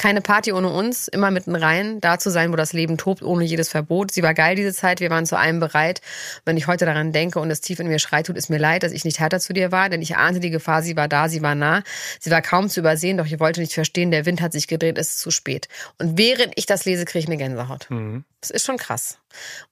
[0.00, 3.44] Keine Party ohne uns, immer mitten rein, da zu sein, wo das Leben tobt, ohne
[3.44, 4.12] jedes Verbot.
[4.12, 6.00] Sie war geil diese Zeit, wir waren zu allem bereit.
[6.46, 8.82] Wenn ich heute daran denke und es tief in mir schreit, tut es mir leid,
[8.82, 11.28] dass ich nicht härter zu dir war, denn ich ahnte die Gefahr, sie war da,
[11.28, 11.82] sie war nah.
[12.18, 14.96] Sie war kaum zu übersehen, doch ich wollte nicht verstehen, der Wind hat sich gedreht,
[14.96, 15.68] es ist zu spät.
[15.98, 17.90] Und während ich das lese, kriege ich eine Gänsehaut.
[17.90, 18.24] Mhm.
[18.40, 19.18] Das ist schon krass.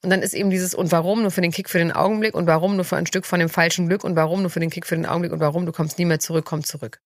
[0.03, 2.47] Und dann ist eben dieses, und warum nur für den Kick für den Augenblick und
[2.47, 4.85] warum nur für ein Stück von dem falschen Glück und warum nur für den Kick
[4.85, 7.01] für den Augenblick und warum du kommst nie mehr zurück, komm zurück.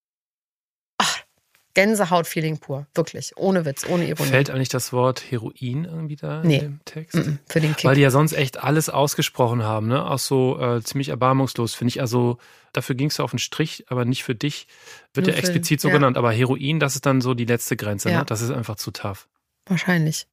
[1.74, 2.86] Gänsehaut-Feeling pur.
[2.94, 3.32] Wirklich.
[3.36, 4.28] Ohne Witz, ohne Ironie.
[4.30, 6.56] Fällt eigentlich das Wort Heroin irgendwie da Nee.
[6.56, 7.16] in dem Text?
[7.16, 7.84] Mm-mm, für den Kick.
[7.84, 10.04] Weil die ja sonst echt alles ausgesprochen haben, ne?
[10.08, 12.00] Auch so äh, ziemlich erbarmungslos, finde ich.
[12.00, 12.38] Also
[12.72, 14.66] dafür gingst du auf den Strich, aber nicht für dich.
[15.14, 15.94] Wird Nur ja explizit so ja.
[15.94, 16.16] genannt.
[16.16, 18.18] Aber Heroin, das ist dann so die letzte Grenze, Ja.
[18.20, 18.24] ne?
[18.26, 19.28] Das ist einfach zu tough.
[19.66, 20.26] Wahrscheinlich.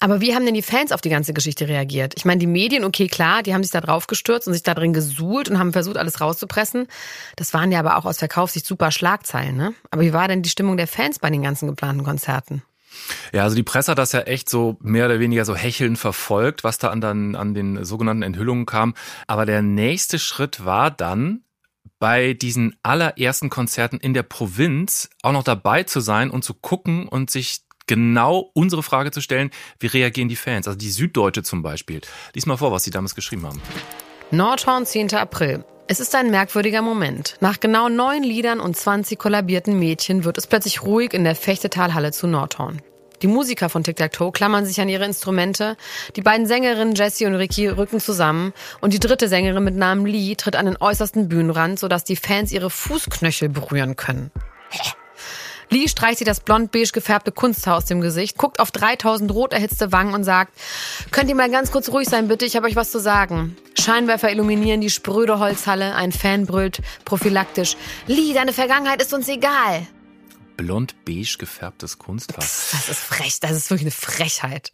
[0.00, 2.14] Aber wie haben denn die Fans auf die ganze Geschichte reagiert?
[2.16, 4.74] Ich meine, die Medien, okay, klar, die haben sich da drauf gestürzt und sich da
[4.74, 6.86] drin gesuhlt und haben versucht, alles rauszupressen.
[7.34, 9.74] Das waren ja aber auch aus Verkaufssicht super Schlagzeilen, ne?
[9.90, 12.62] Aber wie war denn die Stimmung der Fans bei den ganzen geplanten Konzerten?
[13.32, 16.64] Ja, also die Presse hat das ja echt so mehr oder weniger so hechelnd verfolgt,
[16.64, 18.94] was da an, dann, an den sogenannten Enthüllungen kam.
[19.26, 21.42] Aber der nächste Schritt war dann,
[21.98, 27.08] bei diesen allerersten Konzerten in der Provinz auch noch dabei zu sein und zu gucken
[27.08, 30.68] und sich genau unsere Frage zu stellen, wie reagieren die Fans?
[30.68, 32.00] Also die Süddeutsche zum Beispiel.
[32.34, 33.60] Lies mal vor, was sie damals geschrieben haben.
[34.30, 35.14] Nordhorn, 10.
[35.14, 35.64] April.
[35.88, 37.36] Es ist ein merkwürdiger Moment.
[37.40, 42.12] Nach genau neun Liedern und 20 kollabierten Mädchen wird es plötzlich ruhig in der Fechtetalhalle
[42.12, 42.82] zu Nordhorn.
[43.22, 45.76] Die Musiker von Tic Tac Toe klammern sich an ihre Instrumente.
[46.14, 48.52] Die beiden Sängerinnen Jessie und Ricky rücken zusammen.
[48.80, 52.52] Und die dritte Sängerin mit Namen Lee tritt an den äußersten Bühnenrand, sodass die Fans
[52.52, 54.30] ihre Fußknöchel berühren können.
[55.70, 59.92] Lee streicht sich das blond-beige gefärbte Kunsthaar aus dem Gesicht, guckt auf 3000 rot erhitzte
[59.92, 60.52] Wangen und sagt,
[61.10, 63.56] könnt ihr mal ganz kurz ruhig sein, bitte, ich habe euch was zu sagen.
[63.78, 67.76] Scheinwerfer illuminieren die spröde Holzhalle, ein Fan brüllt prophylaktisch,
[68.06, 69.86] Lee, deine Vergangenheit ist uns egal.
[70.56, 72.38] Blond-beige gefärbtes Kunsthaar.
[72.38, 74.72] Das ist frech, das ist wirklich eine Frechheit.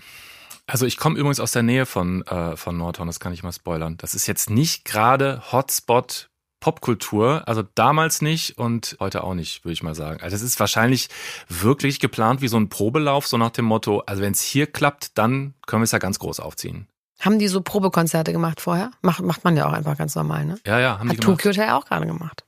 [0.66, 3.52] Also ich komme übrigens aus der Nähe von, äh, von Nordhorn, das kann ich mal
[3.52, 3.96] spoilern.
[3.98, 6.30] Das ist jetzt nicht gerade Hotspot
[6.64, 10.22] Popkultur, also damals nicht und heute auch nicht, würde ich mal sagen.
[10.22, 11.10] Also es ist wahrscheinlich
[11.50, 15.18] wirklich geplant wie so ein Probelauf, so nach dem Motto, also wenn es hier klappt,
[15.18, 16.88] dann können wir es ja ganz groß aufziehen.
[17.20, 18.92] Haben die so Probekonzerte gemacht vorher?
[19.02, 20.58] Macht, macht man ja auch einfach ganz normal, ne?
[20.66, 21.38] Ja, ja, haben die Hat gemacht.
[21.42, 22.46] Tokyo Hotel auch gerade gemacht.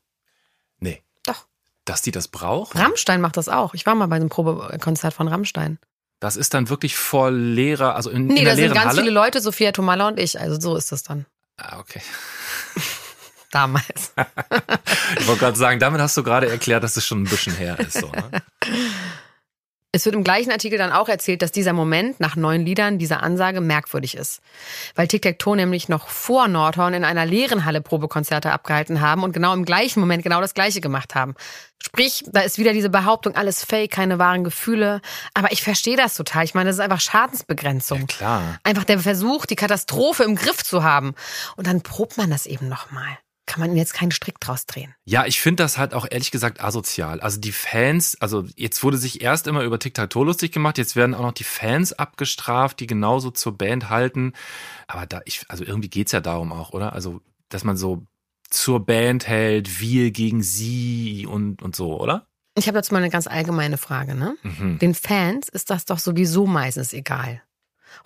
[0.79, 1.03] Nee.
[1.27, 1.45] Doch.
[1.85, 2.81] Dass die das brauchen?
[2.81, 3.75] Rammstein macht das auch.
[3.75, 5.79] Ich war mal bei einem Probekonzert von Rammstein.
[6.21, 8.87] Das ist dann wirklich vor leerer, also in, Nee, in da der sind leeren ganz
[8.93, 9.01] Halle?
[9.03, 10.41] viele Leute, Sophia Tomala und ich.
[10.41, 11.27] Also so ist das dann.
[11.59, 12.01] Ah, okay.
[13.51, 14.13] Damals.
[15.19, 17.79] Ich wollte gerade sagen, damit hast du gerade erklärt, dass es schon ein bisschen her
[17.79, 18.01] ist.
[18.01, 18.43] So, ne?
[19.97, 23.23] Es wird im gleichen Artikel dann auch erzählt, dass dieser Moment nach neun Liedern, dieser
[23.23, 24.43] Ansage merkwürdig ist.
[24.95, 29.23] Weil Tic Tac Toe nämlich noch vor Nordhorn in einer leeren Halle Probekonzerte abgehalten haben
[29.23, 31.35] und genau im gleichen Moment genau das Gleiche gemacht haben.
[31.83, 35.01] Sprich, da ist wieder diese Behauptung, alles fake, keine wahren Gefühle.
[35.33, 36.45] Aber ich verstehe das total.
[36.45, 38.07] Ich meine, das ist einfach Schadensbegrenzung.
[38.07, 38.59] Klar.
[38.65, 41.15] Einfach der Versuch, die Katastrophe im Griff zu haben.
[41.57, 43.17] Und dann probt man das eben nochmal.
[43.47, 44.95] Kann man jetzt keinen Strick draus drehen.
[45.05, 47.21] Ja, ich finde das halt auch ehrlich gesagt asozial.
[47.21, 51.15] Also die Fans, also jetzt wurde sich erst immer über Tic-Tac-Toe lustig gemacht, jetzt werden
[51.15, 54.33] auch noch die Fans abgestraft, die genauso zur Band halten.
[54.89, 56.93] Aber da, ich, also irgendwie geht's ja darum auch, oder?
[56.93, 58.05] Also, dass man so
[58.51, 62.27] zur Band hält, wir gegen sie und, und so, oder?
[62.57, 64.37] Ich habe dazu mal eine ganz allgemeine Frage, ne?
[64.43, 64.79] Mhm.
[64.79, 67.43] Den Fans ist das doch sowieso meistens egal.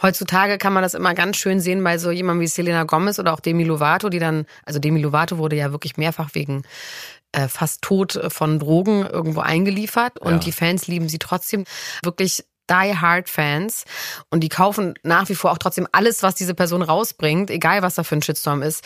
[0.02, 3.32] Heutzutage kann man das immer ganz schön sehen bei so jemandem wie Selena Gomez oder
[3.32, 6.62] auch Demi Lovato, die dann, also Demi Lovato wurde ja wirklich mehrfach wegen
[7.32, 10.38] äh, fast Tod von Drogen irgendwo eingeliefert und Ja.
[10.38, 11.64] die Fans lieben sie trotzdem
[12.02, 13.84] wirklich die Hard Fans
[14.30, 17.96] und die kaufen nach wie vor auch trotzdem alles, was diese Person rausbringt, egal was
[17.96, 18.84] da für ein Shitstorm ist.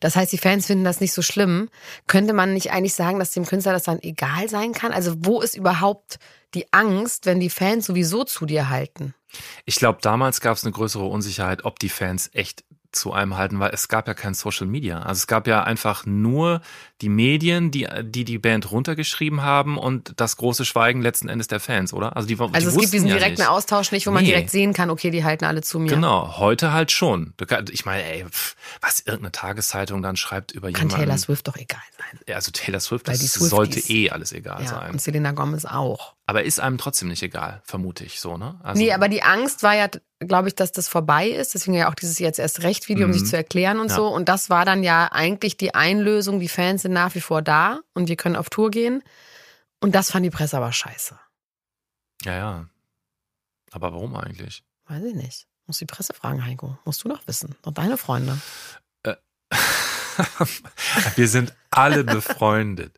[0.00, 1.68] Das heißt, die Fans finden das nicht so schlimm.
[2.06, 4.92] Könnte man nicht eigentlich sagen, dass dem Künstler das dann egal sein kann?
[4.92, 6.18] Also wo ist überhaupt
[6.54, 9.14] die Angst, wenn die Fans sowieso zu dir halten?
[9.64, 13.58] Ich glaube, damals gab es eine größere Unsicherheit, ob die Fans echt zu einem halten,
[13.58, 15.00] weil es gab ja kein Social Media.
[15.00, 16.60] Also es gab ja einfach nur
[17.04, 21.60] die Medien, die die, die Band runtergeschrieben haben und das große Schweigen letzten Endes der
[21.60, 22.16] Fans, oder?
[22.16, 23.50] Also die, die Also es gibt diesen ja direkten nicht.
[23.50, 24.30] Austausch nicht, wo man Nee.
[24.30, 25.90] direkt sehen kann, okay, die halten alle zu mir.
[25.90, 27.34] Genau, heute halt schon.
[27.46, 28.24] Kann- Ich meine, ey,
[28.80, 30.96] was irgendeine Tageszeitung dann schreibt über Kann jemanden.
[31.04, 32.20] Taylor Swift doch egal sein.
[32.26, 34.92] Ja, also Taylor Swift, das die sollte eh alles egal Ja, sein.
[34.92, 36.14] und Selena Gomez auch.
[36.26, 38.58] Aber ist einem trotzdem nicht egal, vermute ich so, ne?
[38.62, 39.88] Also, nee, aber die Angst war ja,
[40.20, 41.52] glaube ich, dass das vorbei ist.
[41.52, 43.18] Deswegen ja auch dieses jetzt erst recht Video, um Mhm.
[43.18, 43.96] sich zu erklären und Ja.
[43.96, 44.06] so.
[44.08, 46.40] Und das war dann ja eigentlich die Einlösung.
[46.40, 49.02] Die Fans sind nach wie vor da und wir können auf Tour gehen.
[49.80, 51.18] Und das fand die Presse aber scheiße.
[52.22, 52.68] Ja, ja.
[53.70, 54.64] Aber warum eigentlich?
[54.86, 55.46] Weiß ich nicht.
[55.66, 56.78] Muss die Presse fragen, Heiko.
[56.84, 57.54] Musst du doch wissen.
[57.62, 58.38] Und deine Freunde.
[61.16, 62.92] Wir sind alle befreundet.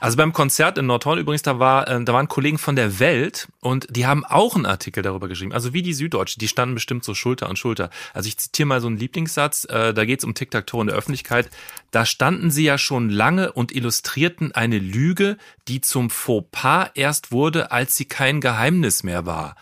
[0.00, 3.48] Also beim Konzert in Nordhorn übrigens, da war, äh, da waren Kollegen von der Welt
[3.60, 5.52] und die haben auch einen Artikel darüber geschrieben.
[5.52, 7.90] Also wie die Süddeutsche, die standen bestimmt so Schulter an Schulter.
[8.14, 10.96] Also ich zitiere mal so einen Lieblingssatz, äh, da geht es um Tic-Tac-Toe in der
[10.96, 11.50] Öffentlichkeit.
[11.90, 15.36] Da standen sie ja schon lange und illustrierten eine Lüge,
[15.68, 19.56] die zum Fauxpas erst wurde, als sie kein Geheimnis mehr war.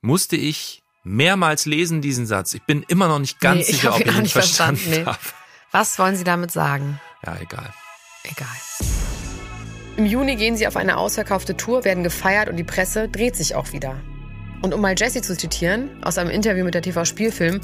[0.00, 2.54] Musste ich mehrmals lesen, diesen Satz.
[2.54, 5.04] Ich bin immer noch nicht ganz Nee, ich sicher, ob ich ihn verstanden verstanden, nee.
[5.04, 5.18] habe.
[5.74, 7.00] Was wollen Sie damit sagen?
[7.26, 7.68] Ja, egal.
[8.22, 8.46] Egal.
[9.96, 13.56] Im Juni gehen sie auf eine ausverkaufte Tour, werden gefeiert und die Presse dreht sich
[13.56, 13.96] auch wieder.
[14.62, 17.60] Und um mal Jessie zu zitieren, aus einem Interview mit der TV-Spielfilm,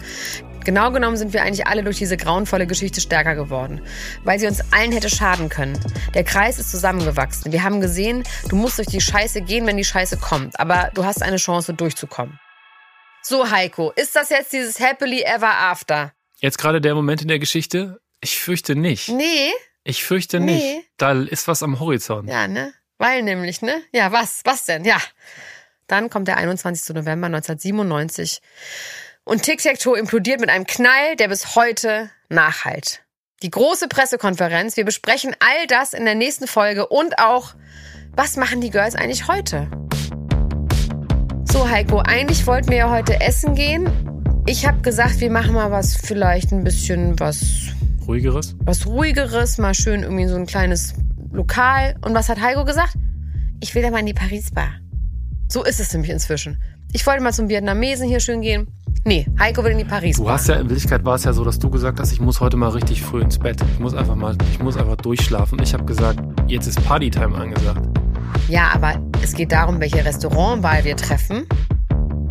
[0.64, 3.81] genau genommen sind wir eigentlich alle durch diese grauenvolle Geschichte stärker geworden,
[4.25, 5.79] weil sie uns allen hätte schaden können.
[6.12, 7.53] Der Kreis ist zusammengewachsen.
[7.53, 11.05] Wir haben gesehen, du musst durch die Scheiße gehen, wenn die Scheiße kommt, aber du
[11.05, 12.40] hast eine Chance durchzukommen.
[13.23, 16.12] So, Heiko, ist das jetzt dieses Happily Ever After?
[16.40, 18.00] Jetzt gerade der Moment in der Geschichte?
[18.20, 19.09] Ich fürchte nicht.
[19.09, 19.50] Nee,
[19.83, 20.74] Ich fürchte Nee.
[20.76, 20.88] nicht.
[20.98, 22.29] Da ist was am Horizont.
[22.29, 22.72] Ja, ne?
[22.98, 23.81] Weil nämlich, ne?
[23.92, 24.42] Ja, was?
[24.44, 24.85] Was denn?
[24.85, 24.98] Ja.
[25.87, 26.94] Dann kommt der 21.
[26.94, 28.40] November 1997
[29.24, 33.03] und Tic-Tac-Toe implodiert mit einem Knall, der bis heute nachhalt.
[33.42, 37.55] Die große Pressekonferenz, wir besprechen all das in der nächsten Folge und auch,
[38.12, 39.70] was machen die Girls eigentlich heute?
[41.50, 43.88] So, Heiko, eigentlich wollten wir ja heute essen gehen.
[44.50, 47.68] Ich habe gesagt, wir machen mal was, vielleicht ein bisschen was
[48.08, 48.56] Ruhigeres?
[48.64, 50.94] was ruhigeres, mal schön irgendwie so ein kleines
[51.30, 51.94] Lokal.
[52.04, 52.94] Und was hat Heiko gesagt?
[53.60, 54.72] Ich will ja mal in die Paris-Bar.
[55.46, 56.60] So ist es nämlich inzwischen.
[56.92, 58.66] Ich wollte mal zum Vietnamesen hier schön gehen.
[59.04, 60.32] Nee, Heiko will in die Du Paris-Bar.
[60.32, 62.56] hast ja, in Wirklichkeit war es ja so, dass du gesagt hast, ich muss heute
[62.56, 63.60] mal richtig früh ins Bett.
[63.74, 65.62] Ich muss einfach mal, ich muss einfach durchschlafen.
[65.62, 67.86] Ich habe gesagt, jetzt ist Partytime angesagt.
[68.48, 71.46] Ja, aber es geht darum, welche Restaurantwahl wir treffen.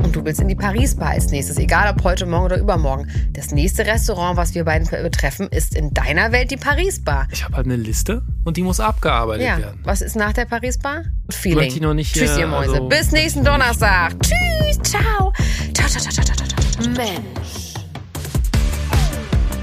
[0.10, 3.08] Und du willst in die Paris-Bar als nächstes, egal ob heute, morgen oder übermorgen.
[3.34, 7.28] Das nächste Restaurant, was wir beiden betreffen, ist in deiner Welt die Paris-Bar.
[7.32, 9.80] Ich habe halt eine Liste und die muss abgearbeitet Ja, werden.
[9.84, 11.04] was ist nach der Paris-Bar?
[11.30, 11.67] Feeling.
[11.67, 12.72] Ich noch nicht Tschüss, ihr Mäuse.
[12.72, 14.15] also- Bis nächsten Donnerstag.
[14.24, 15.32] Tschüss, ciao.
[15.76, 16.48] Ciao, ciao, ciao, ciao, ciao, ciao,
[16.82, 16.89] ciao.
[16.95, 17.76] Mensch.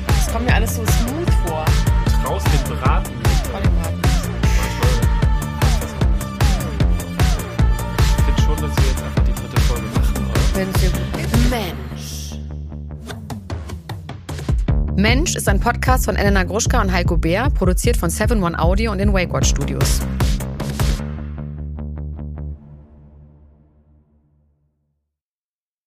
[0.06, 1.64] Das kommt mir alles so smooth vor.
[2.24, 3.15] Raus den Braten.
[10.56, 10.92] Geht.
[11.50, 12.32] Mensch.
[14.96, 18.92] Mensch ist ein Podcast von Elena Gruschka und Heiko Bär, produziert von 7 One Audio
[18.92, 20.00] und den Wakewatch Studios.